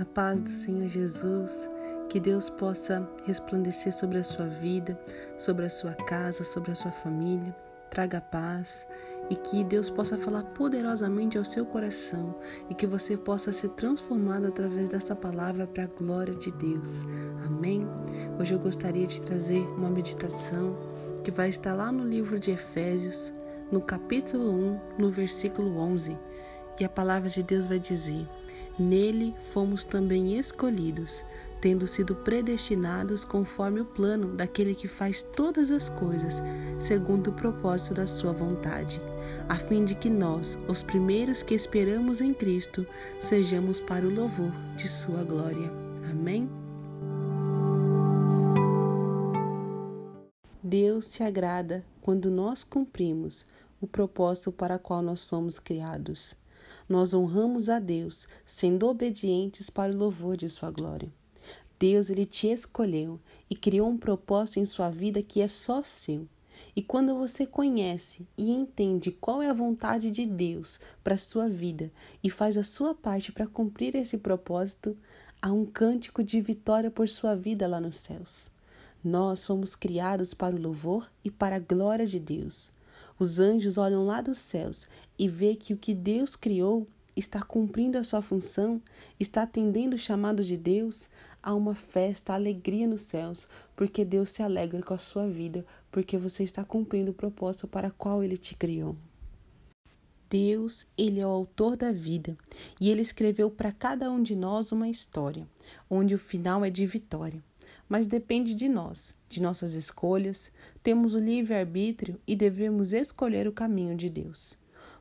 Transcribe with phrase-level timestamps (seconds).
[0.00, 1.68] A paz do Senhor Jesus,
[2.08, 4.98] que Deus possa resplandecer sobre a sua vida,
[5.36, 7.54] sobre a sua casa, sobre a sua família.
[7.90, 8.88] Traga paz
[9.28, 12.34] e que Deus possa falar poderosamente ao seu coração
[12.70, 17.04] e que você possa ser transformado através dessa palavra para a glória de Deus.
[17.44, 17.86] Amém?
[18.38, 20.78] Hoje eu gostaria de trazer uma meditação
[21.22, 23.34] que vai estar lá no livro de Efésios,
[23.70, 26.16] no capítulo 1, no versículo 11.
[26.80, 28.26] E a palavra de Deus vai dizer:
[28.80, 31.22] Nele fomos também escolhidos,
[31.60, 36.42] tendo sido predestinados conforme o plano daquele que faz todas as coisas,
[36.78, 38.98] segundo o propósito da Sua vontade,
[39.46, 42.86] a fim de que nós, os primeiros que esperamos em Cristo,
[43.20, 45.70] sejamos para o louvor de Sua glória.
[46.10, 46.48] Amém?
[50.62, 53.46] Deus se agrada quando nós cumprimos
[53.78, 56.39] o propósito para o qual nós fomos criados
[56.90, 61.08] nós honramos a Deus, sendo obedientes para o louvor de sua glória.
[61.78, 66.26] Deus ele te escolheu e criou um propósito em sua vida que é só seu.
[66.74, 71.48] E quando você conhece e entende qual é a vontade de Deus para a sua
[71.48, 71.92] vida
[72.24, 74.98] e faz a sua parte para cumprir esse propósito,
[75.40, 78.50] há um cântico de vitória por sua vida lá nos céus.
[79.02, 82.72] Nós fomos criados para o louvor e para a glória de Deus.
[83.20, 87.98] Os anjos olham lá dos céus e vê que o que Deus criou está cumprindo
[87.98, 88.80] a sua função,
[89.18, 91.10] está atendendo o chamado de Deus,
[91.42, 96.16] há uma festa, alegria nos céus, porque Deus se alegra com a sua vida, porque
[96.16, 98.96] você está cumprindo o propósito para o qual ele te criou.
[100.30, 102.38] Deus, ele é o autor da vida,
[102.80, 105.46] e ele escreveu para cada um de nós uma história,
[105.90, 107.42] onde o final é de vitória
[107.90, 110.52] mas depende de nós, de nossas escolhas.
[110.80, 114.56] Temos o livre-arbítrio e devemos escolher o caminho de Deus.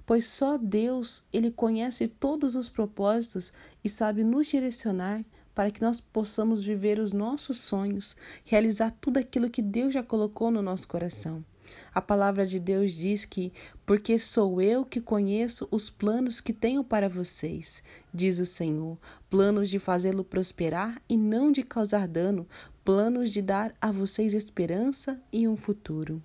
[0.08, 5.24] Pois só Deus, ele conhece todos os propósitos e sabe nos direcionar
[5.54, 10.50] para que nós possamos viver os nossos sonhos, realizar tudo aquilo que Deus já colocou
[10.50, 11.46] no nosso coração.
[11.94, 13.52] A palavra de Deus diz que,
[13.86, 18.98] porque sou eu que conheço os planos que tenho para vocês, diz o Senhor,
[19.30, 22.48] planos de fazê-lo prosperar e não de causar dano,
[22.92, 26.24] planos de dar a vocês esperança e um futuro.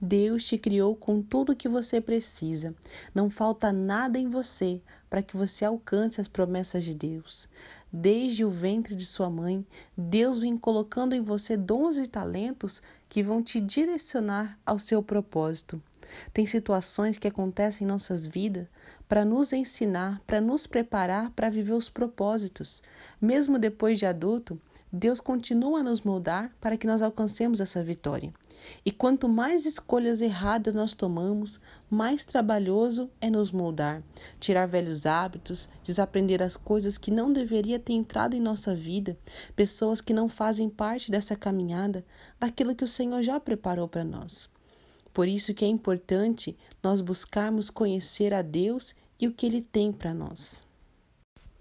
[0.00, 2.72] Deus te criou com tudo o que você precisa.
[3.12, 4.80] Não falta nada em você
[5.10, 7.48] para que você alcance as promessas de Deus.
[7.92, 9.66] Desde o ventre de sua mãe,
[9.98, 15.82] Deus vem colocando em você dons e talentos que vão te direcionar ao seu propósito.
[16.32, 18.68] Tem situações que acontecem em nossas vidas
[19.08, 22.80] para nos ensinar, para nos preparar para viver os propósitos.
[23.20, 24.56] Mesmo depois de adulto,
[24.94, 28.32] Deus continua a nos moldar para que nós alcancemos essa vitória.
[28.84, 31.60] E quanto mais escolhas erradas nós tomamos,
[31.90, 34.04] mais trabalhoso é nos moldar,
[34.38, 39.18] tirar velhos hábitos, desaprender as coisas que não deveria ter entrado em nossa vida,
[39.56, 42.04] pessoas que não fazem parte dessa caminhada,
[42.38, 44.48] daquilo que o Senhor já preparou para nós.
[45.12, 49.92] Por isso que é importante nós buscarmos conhecer a Deus e o que ele tem
[49.92, 50.64] para nós.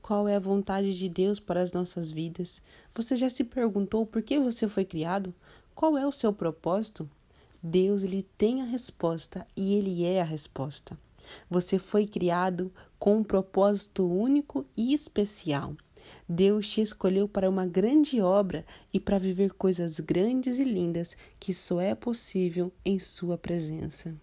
[0.03, 2.61] Qual é a vontade de Deus para as nossas vidas?
[2.93, 5.33] Você já se perguntou por que você foi criado?
[5.73, 7.09] Qual é o seu propósito?
[7.63, 10.97] Deus ele tem a resposta e ele é a resposta.
[11.49, 12.69] Você foi criado
[12.99, 15.73] com um propósito único e especial.
[16.27, 21.53] Deus te escolheu para uma grande obra e para viver coisas grandes e lindas que
[21.53, 24.13] só é possível em Sua presença.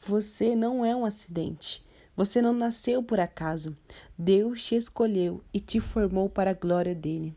[0.00, 1.84] Você não é um acidente.
[2.16, 3.76] Você não nasceu por acaso.
[4.16, 7.36] Deus te escolheu e te formou para a glória dele.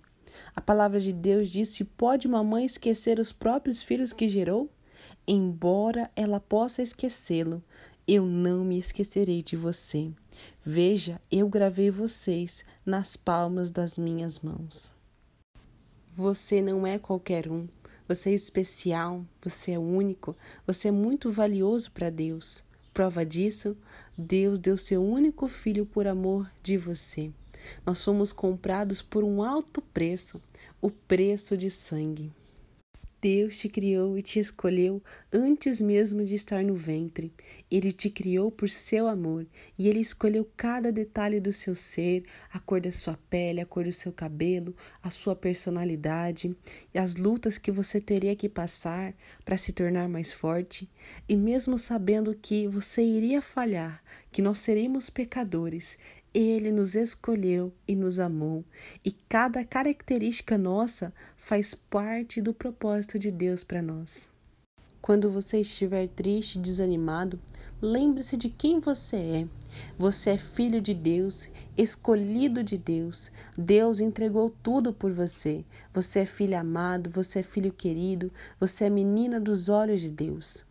[0.56, 4.70] A palavra de Deus diz: pode uma mãe esquecer os próprios filhos que gerou?
[5.28, 7.62] Embora ela possa esquecê-lo,
[8.08, 10.12] eu não me esquecerei de você.
[10.64, 14.94] Veja, eu gravei vocês nas palmas das minhas mãos.
[16.16, 17.68] Você não é qualquer um.
[18.08, 22.64] Você é especial, você é único, você é muito valioso para Deus.
[22.98, 23.78] Prova disso,
[24.18, 27.30] Deus deu seu único filho por amor de você.
[27.86, 30.42] Nós fomos comprados por um alto preço,
[30.82, 32.34] o preço de sangue.
[33.30, 35.04] Deus te criou e te escolheu
[35.34, 37.34] antes mesmo de estar no ventre.
[37.70, 39.46] Ele te criou por seu amor
[39.78, 43.84] e ele escolheu cada detalhe do seu ser, a cor da sua pele, a cor
[43.84, 46.56] do seu cabelo, a sua personalidade
[46.94, 49.14] e as lutas que você teria que passar
[49.44, 50.90] para se tornar mais forte.
[51.28, 54.02] E mesmo sabendo que você iria falhar,
[54.32, 55.98] que nós seremos pecadores,
[56.40, 58.64] ele nos escolheu e nos amou,
[59.04, 64.30] e cada característica nossa faz parte do propósito de Deus para nós.
[65.02, 67.40] Quando você estiver triste e desanimado,
[67.82, 69.48] lembre-se de quem você é.
[69.98, 73.32] Você é filho de Deus, escolhido de Deus.
[73.58, 75.64] Deus entregou tudo por você.
[75.94, 80.66] Você é filho amado, você é filho querido, você é menina dos olhos de Deus.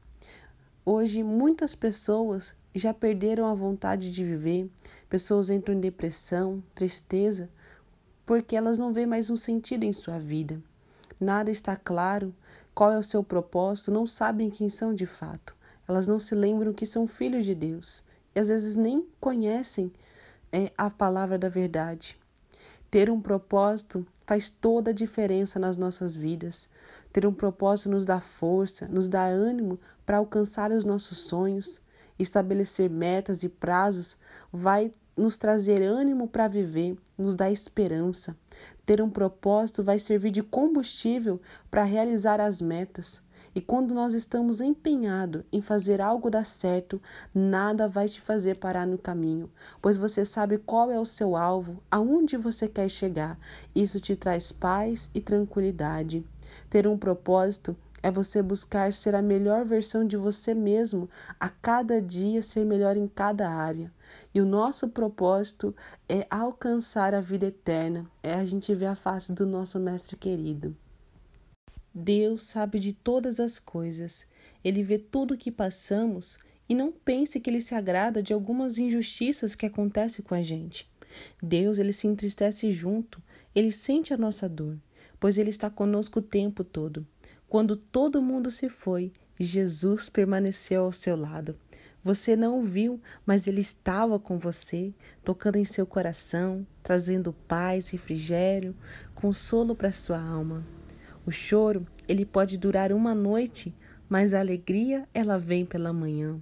[0.85, 4.71] Hoje, muitas pessoas já perderam a vontade de viver,
[5.09, 7.49] pessoas entram em depressão, tristeza,
[8.25, 10.61] porque elas não veem mais um sentido em sua vida.
[11.19, 12.35] Nada está claro,
[12.75, 15.57] qual é o seu propósito, não sabem quem são de fato.
[15.89, 19.91] Elas não se lembram que são filhos de Deus e às vezes nem conhecem
[20.53, 22.19] é, a palavra da verdade.
[22.91, 26.69] Ter um propósito faz toda a diferença nas nossas vidas.
[27.13, 31.81] Ter um propósito nos dá força, nos dá ânimo para alcançar os nossos sonhos.
[32.19, 34.17] Estabelecer metas e prazos
[34.53, 38.37] vai nos trazer ânimo para viver, nos dá esperança.
[38.85, 41.41] Ter um propósito vai servir de combustível
[41.71, 43.23] para realizar as metas.
[43.55, 47.01] E quando nós estamos empenhados em fazer algo dar certo,
[47.35, 51.83] nada vai te fazer parar no caminho, pois você sabe qual é o seu alvo,
[51.91, 53.39] aonde você quer chegar.
[53.75, 56.23] Isso te traz paz e tranquilidade.
[56.69, 57.75] Ter um propósito
[58.07, 61.11] é você buscar ser a melhor versão de você mesmo,
[61.41, 63.93] a cada dia ser melhor em cada área.
[64.33, 65.75] E o nosso propósito
[66.09, 70.77] é alcançar a vida eterna, é a gente ver a face do nosso Mestre querido.
[71.93, 74.25] Deus sabe de todas as coisas,
[74.63, 76.39] Ele vê tudo o que passamos
[76.69, 80.89] e não pense que Ele se agrada de algumas injustiças que acontecem com a gente.
[81.43, 83.21] Deus, Ele se entristece junto,
[83.53, 84.79] Ele sente a nossa dor,
[85.19, 87.05] pois Ele está conosco o tempo todo.
[87.49, 91.57] Quando todo mundo se foi, Jesus permaneceu ao seu lado.
[92.03, 94.95] Você não o viu, mas ele estava com você,
[95.25, 98.77] tocando em seu coração, trazendo paz, refrigério,
[99.15, 100.65] consolo para sua alma.
[101.27, 103.75] O choro, ele pode durar uma noite,
[104.09, 106.41] mas a alegria, ela vem pela manhã.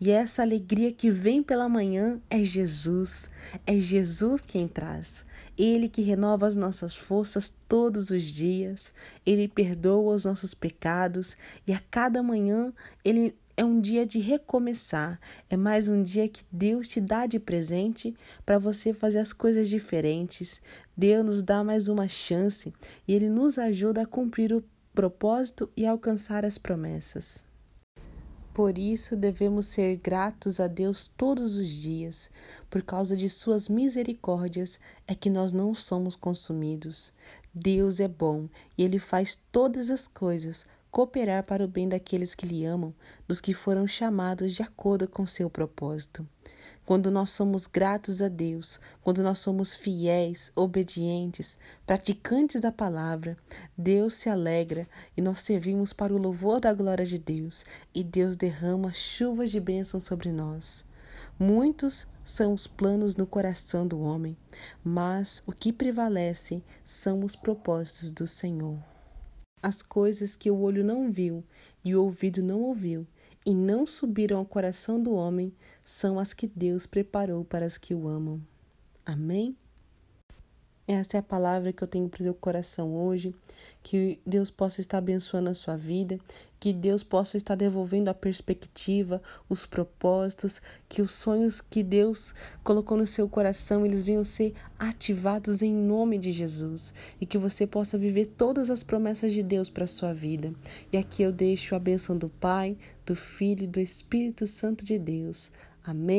[0.00, 3.30] E essa alegria que vem pela manhã é Jesus,
[3.66, 5.26] é Jesus quem traz.
[5.56, 8.92] Ele que renova as nossas forças todos os dias,
[9.24, 11.36] ele perdoa os nossos pecados
[11.66, 12.72] e a cada manhã
[13.04, 17.38] ele é um dia de recomeçar, é mais um dia que Deus te dá de
[17.38, 20.60] presente para você fazer as coisas diferentes.
[20.96, 22.72] Deus nos dá mais uma chance
[23.06, 27.44] e ele nos ajuda a cumprir o propósito e alcançar as promessas.
[28.54, 32.30] Por isso devemos ser gratos a Deus todos os dias,
[32.70, 34.78] por causa de Suas misericórdias
[35.08, 37.12] é que nós não somos consumidos.
[37.52, 38.48] Deus é bom
[38.78, 42.94] e Ele faz todas as coisas cooperar para o bem daqueles que lhe amam,
[43.26, 46.24] dos que foram chamados de acordo com seu propósito.
[46.86, 53.38] Quando nós somos gratos a Deus, quando nós somos fiéis, obedientes, praticantes da palavra,
[53.76, 54.86] Deus se alegra
[55.16, 57.64] e nós servimos para o louvor da glória de Deus
[57.94, 60.84] e Deus derrama chuvas de bênçãos sobre nós.
[61.38, 64.36] Muitos são os planos no coração do homem,
[64.84, 68.78] mas o que prevalece são os propósitos do Senhor.
[69.62, 71.42] As coisas que o olho não viu
[71.82, 73.06] e o ouvido não ouviu
[73.44, 75.52] e não subiram ao coração do homem
[75.84, 78.40] são as que Deus preparou para as que o amam.
[79.04, 79.56] Amém?
[80.86, 83.34] Essa é a palavra que eu tenho para o seu coração hoje.
[83.82, 86.18] Que Deus possa estar abençoando a sua vida,
[86.60, 92.98] que Deus possa estar devolvendo a perspectiva, os propósitos, que os sonhos que Deus colocou
[92.98, 97.96] no seu coração, eles venham ser ativados em nome de Jesus e que você possa
[97.96, 100.52] viver todas as promessas de Deus para a sua vida.
[100.92, 102.76] E aqui eu deixo a bênção do Pai,
[103.06, 105.50] do Filho e do Espírito Santo de Deus.
[105.82, 106.12] Amém.